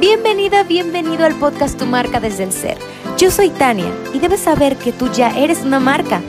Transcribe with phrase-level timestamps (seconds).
[0.00, 2.78] Bienvenida, bienvenido al podcast Tu marca desde el ser.
[3.18, 6.22] Yo soy Tania y debes saber que tú ya eres una marca.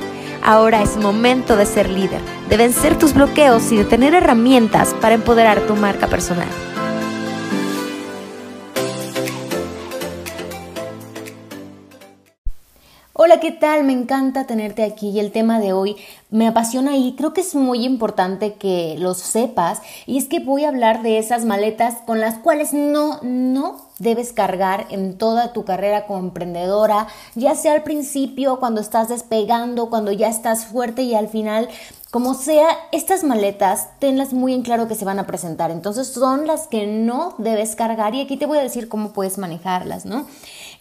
[0.43, 2.19] Ahora es momento de ser líder,
[2.49, 6.47] de vencer tus bloqueos y de tener herramientas para empoderar tu marca personal.
[13.21, 13.83] Hola, ¿qué tal?
[13.83, 15.97] Me encanta tenerte aquí y el tema de hoy
[16.29, 20.63] me apasiona y creo que es muy importante que lo sepas y es que voy
[20.63, 25.65] a hablar de esas maletas con las cuales no, no debes cargar en toda tu
[25.65, 31.13] carrera como emprendedora, ya sea al principio, cuando estás despegando, cuando ya estás fuerte y
[31.13, 31.67] al final
[32.11, 35.69] como sea, estas maletas, tenlas muy en claro que se van a presentar.
[35.69, 39.37] Entonces son las que no debes cargar y aquí te voy a decir cómo puedes
[39.37, 40.25] manejarlas, ¿no?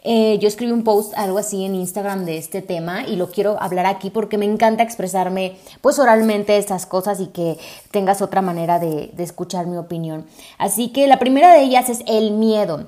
[0.05, 3.61] Eh, yo escribí un post, algo así en Instagram de este tema y lo quiero
[3.61, 7.59] hablar aquí porque me encanta expresarme pues oralmente estas cosas y que
[7.91, 10.25] tengas otra manera de, de escuchar mi opinión.
[10.57, 12.87] Así que la primera de ellas es el miedo.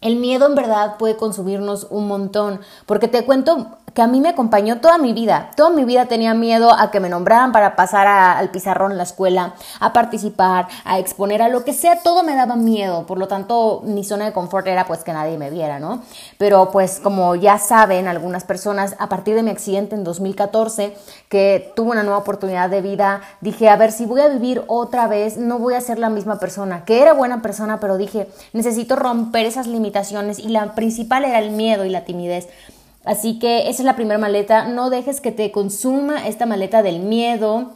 [0.00, 4.28] El miedo en verdad puede consumirnos un montón, porque te cuento que a mí me
[4.28, 5.50] acompañó toda mi vida.
[5.56, 9.02] Toda mi vida tenía miedo a que me nombraran para pasar al pizarrón en la
[9.02, 13.06] escuela, a participar, a exponer, a lo que sea, todo me daba miedo.
[13.06, 16.00] Por lo tanto, mi zona de confort era pues que nadie me viera, ¿no?
[16.38, 20.96] Pero pues como ya saben algunas personas, a partir de mi accidente en 2014,
[21.28, 25.08] que tuve una nueva oportunidad de vida, dije, a ver, si voy a vivir otra
[25.08, 28.94] vez, no voy a ser la misma persona, que era buena persona, pero dije, necesito
[28.94, 32.46] romper esas limitaciones y la principal era el miedo y la timidez.
[33.04, 34.66] Así que esa es la primera maleta.
[34.66, 37.72] No dejes que te consuma esta maleta del miedo.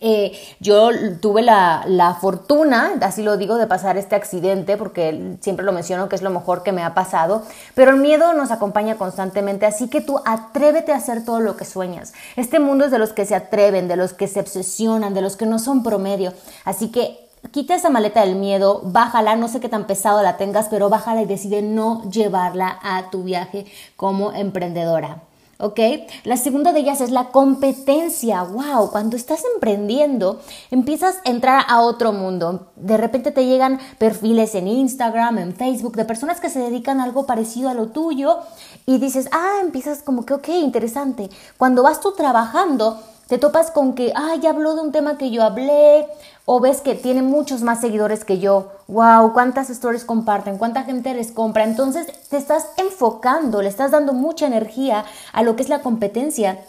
[0.00, 5.64] Eh, yo tuve la, la, fortuna, así lo digo, de pasar este accidente, porque siempre
[5.64, 7.42] lo menciono que es lo mejor que me ha pasado,
[7.74, 11.66] pero el miedo nos acompaña constantemente, así que tú atrévete a hacer todo lo que
[11.66, 12.14] sueñas.
[12.36, 15.36] Este mundo es de los que se atreven, de los que se obsesionan, de los
[15.36, 16.32] que no son promedio,
[16.64, 20.68] así que quita esa maleta del miedo, bájala, no sé qué tan pesado la tengas,
[20.68, 25.22] pero bájala y decide no llevarla a tu viaje como emprendedora.
[25.58, 25.78] ¿Ok?
[26.24, 28.42] La segunda de ellas es la competencia.
[28.42, 28.90] ¡Wow!
[28.90, 32.72] Cuando estás emprendiendo, empiezas a entrar a otro mundo.
[32.74, 37.04] De repente te llegan perfiles en Instagram, en Facebook, de personas que se dedican a
[37.04, 38.38] algo parecido a lo tuyo
[38.84, 41.30] y dices, ah, empiezas como que, ok, interesante.
[41.56, 43.00] Cuando vas tú trabajando,
[43.34, 46.06] te topas con que, ya habló de un tema que yo hablé,
[46.44, 51.12] o ves que tiene muchos más seguidores que yo, wow, cuántas stories comparten, cuánta gente
[51.14, 55.68] les compra, entonces te estás enfocando, le estás dando mucha energía a lo que es
[55.68, 56.60] la competencia.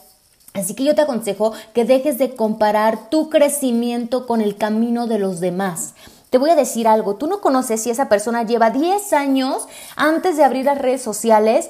[0.55, 5.19] Así que yo te aconsejo que dejes de comparar tu crecimiento con el camino de
[5.19, 5.93] los demás.
[6.31, 10.35] Te voy a decir algo, tú no conoces si esa persona lleva 10 años antes
[10.35, 11.69] de abrir las redes sociales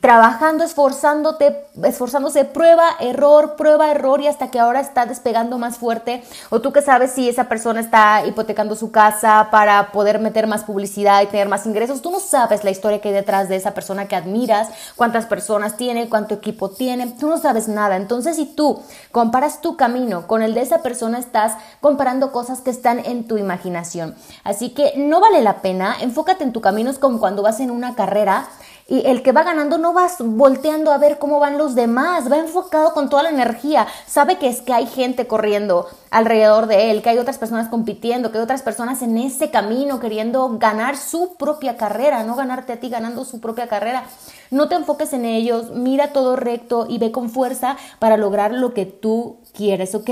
[0.00, 6.22] trabajando, esforzándote, esforzándose, prueba, error, prueba, error y hasta que ahora está despegando más fuerte.
[6.50, 10.64] O tú que sabes si esa persona está hipotecando su casa para poder meter más
[10.64, 12.02] publicidad y tener más ingresos.
[12.02, 15.76] Tú no sabes la historia que hay detrás de esa persona que admiras, cuántas personas
[15.76, 17.08] tiene, cuánto equipo tiene.
[17.18, 17.96] Tú no sabes nada.
[17.96, 18.80] Entonces, si tú
[19.10, 23.38] comparas tu camino con el de esa persona, estás comparando cosas que están en tu
[23.38, 24.14] imaginación.
[24.44, 25.96] Así que no vale la pena.
[26.00, 26.90] Enfócate en tu camino.
[26.90, 28.48] Es como cuando vas en una carrera
[28.90, 32.38] y el que va ganando no va volteando a ver cómo van los demás, va
[32.38, 37.00] enfocado con toda la energía, sabe que es que hay gente corriendo alrededor de él,
[37.00, 41.36] que hay otras personas compitiendo, que hay otras personas en ese camino queriendo ganar su
[41.36, 44.02] propia carrera, no ganarte a ti ganando su propia carrera.
[44.50, 48.74] No te enfoques en ellos, mira todo recto y ve con fuerza para lograr lo
[48.74, 50.10] que tú quieres, ¿ok?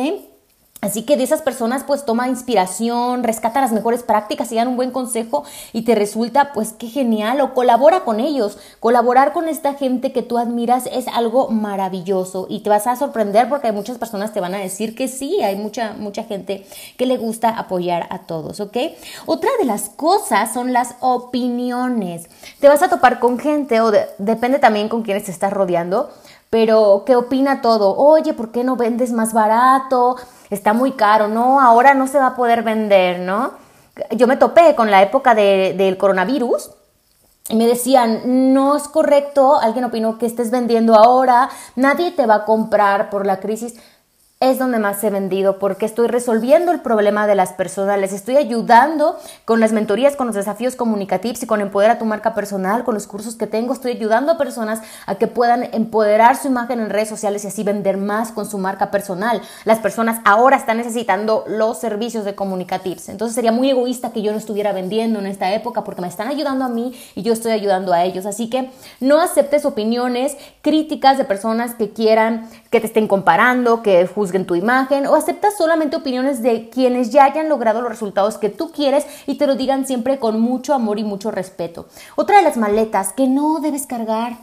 [0.80, 4.76] Así que de esas personas pues toma inspiración, rescata las mejores prácticas y dan un
[4.76, 8.58] buen consejo y te resulta pues qué genial o colabora con ellos.
[8.78, 13.48] Colaborar con esta gente que tú admiras es algo maravilloso y te vas a sorprender
[13.48, 16.64] porque muchas personas te van a decir que sí, hay mucha mucha gente
[16.96, 18.76] que le gusta apoyar a todos, ¿ok?
[19.26, 22.28] Otra de las cosas son las opiniones.
[22.60, 26.10] Te vas a topar con gente o depende también con quienes te estás rodeando,
[26.50, 27.96] pero ¿qué opina todo?
[27.96, 30.16] Oye, ¿por qué no vendes más barato?
[30.50, 33.52] Está muy caro, no, ahora no se va a poder vender, ¿no?
[34.12, 36.70] Yo me topé con la época del coronavirus
[37.48, 42.36] y me decían, no es correcto, alguien opinó que estés vendiendo ahora, nadie te va
[42.36, 43.74] a comprar por la crisis
[44.40, 48.36] es donde más he vendido porque estoy resolviendo el problema de las personas, les estoy
[48.36, 52.94] ayudando con las mentorías, con los desafíos comunicativos y con empoderar tu marca personal, con
[52.94, 56.90] los cursos que tengo, estoy ayudando a personas a que puedan empoderar su imagen en
[56.90, 59.42] redes sociales y así vender más con su marca personal.
[59.64, 64.30] Las personas ahora están necesitando los servicios de comunicativos, entonces sería muy egoísta que yo
[64.30, 67.50] no estuviera vendiendo en esta época porque me están ayudando a mí y yo estoy
[67.50, 68.70] ayudando a ellos, así que
[69.00, 74.46] no aceptes opiniones, críticas de personas que quieran que te estén comparando, que juzguen juzguen
[74.46, 78.70] tu imagen o aceptas solamente opiniones de quienes ya hayan logrado los resultados que tú
[78.72, 81.86] quieres y te lo digan siempre con mucho amor y mucho respeto.
[82.14, 84.36] Otra de las maletas que no debes cargar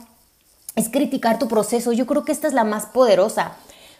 [0.74, 1.92] es criticar tu proceso.
[1.92, 3.52] Yo creo que esta es la más poderosa.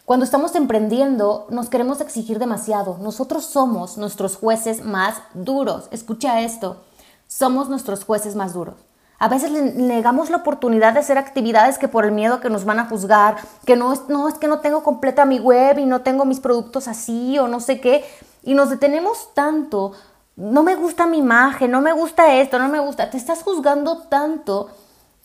[0.05, 2.99] Cuando estamos emprendiendo, nos queremos exigir demasiado.
[3.01, 5.89] Nosotros somos nuestros jueces más duros.
[5.93, 6.83] Escucha esto.
[7.29, 8.86] Somos nuestros jueces más duros.
[9.19, 12.65] A veces le negamos la oportunidad de hacer actividades que por el miedo que nos
[12.65, 15.87] van a juzgar, que no es, no es que no tengo completa mi web y
[15.87, 18.05] no tengo mis productos así o no sé qué,
[18.43, 19.93] y nos detenemos tanto,
[20.37, 24.03] no me gusta mi imagen, no me gusta esto, no me gusta, te estás juzgando
[24.09, 24.69] tanto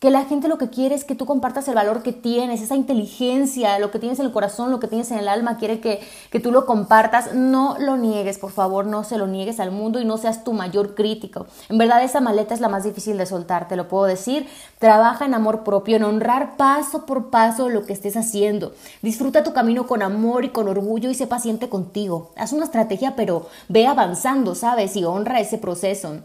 [0.02, 2.74] que la gente lo que quiere es que tú compartas el valor que tienes, esa
[2.74, 6.00] inteligencia, lo que tienes en el corazón, lo que tienes en el alma, quiere que,
[6.28, 7.34] que, tú lo compartas.
[7.34, 10.54] No lo niegues, por favor, no se lo niegues al mundo y no seas tu
[10.54, 11.46] mayor crítico.
[11.68, 14.48] En verdad esa maleta es la más difícil de soltar, te lo puedo decir.
[14.80, 18.74] Trabaja en amor propio, en honrar paso por paso lo que estés haciendo.
[19.02, 22.32] Disfruta tu camino con amor y con orgullo y sé paciente contigo.
[22.34, 24.96] Haz una estrategia, pero ve avanzando, ¿sabes?
[24.96, 26.16] Y honra ese proceso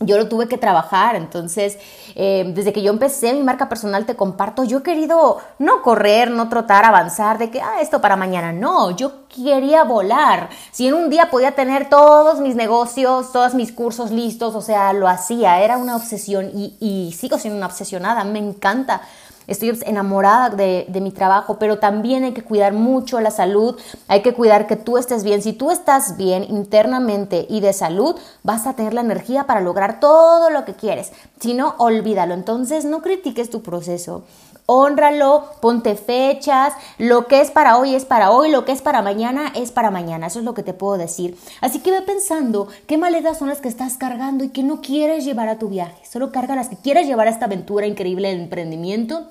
[0.00, 1.76] yo lo tuve que trabajar, entonces
[2.14, 6.30] eh, desde que yo empecé mi marca personal te comparto, yo he querido no correr,
[6.30, 10.94] no trotar, avanzar, de que, ah, esto para mañana, no, yo quería volar, si en
[10.94, 15.60] un día podía tener todos mis negocios, todos mis cursos listos, o sea, lo hacía,
[15.62, 19.02] era una obsesión y, y sigo siendo una obsesionada, me encanta
[19.48, 24.34] estoy enamorada de, mi trabajo, pero también hay que cuidar mucho la salud, hay que
[24.34, 25.42] cuidar que tú estés bien.
[25.42, 30.00] Si tú estás bien internamente y de salud, vas a tener la energía para lograr
[30.00, 31.12] todo lo que quieres.
[31.40, 32.34] Si no, olvídalo.
[32.34, 34.22] Entonces, no critiques tu proceso
[34.70, 39.00] honralo, ponte fechas, lo que es para hoy es para hoy, lo que es para
[39.00, 41.38] mañana es para mañana, eso es lo que te puedo decir.
[41.62, 45.24] Así que ve pensando qué maletas son las que estás cargando y que no quieres
[45.24, 48.42] llevar a tu viaje, solo carga las que quieres llevar a esta aventura increíble de
[48.42, 49.28] emprendimiento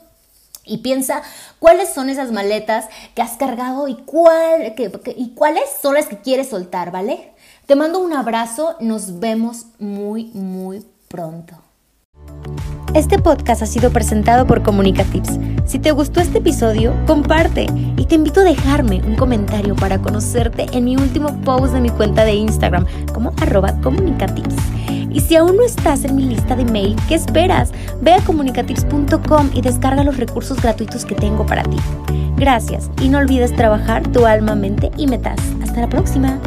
[0.67, 1.21] y piensa
[1.59, 2.85] cuáles son esas maletas
[3.15, 4.73] que has cargado y, cuál,
[5.15, 7.33] y cuáles son las que quieres soltar, ¿vale?
[7.65, 11.66] Te mando un abrazo, nos vemos muy, muy pronto.
[12.93, 15.37] Este podcast ha sido presentado por Comunicatips.
[15.65, 17.67] Si te gustó este episodio, comparte
[17.97, 21.89] y te invito a dejarme un comentario para conocerte en mi último post de mi
[21.89, 24.55] cuenta de Instagram como arroba comunicatips.
[25.11, 27.71] Y si aún no estás en mi lista de mail, ¿qué esperas?
[28.01, 31.77] Ve a comunicatips.com y descarga los recursos gratuitos que tengo para ti.
[32.37, 35.39] Gracias y no olvides trabajar tu alma, mente y metas.
[35.61, 36.39] Hasta la próxima.